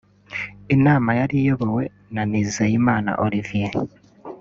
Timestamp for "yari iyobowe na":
1.19-2.23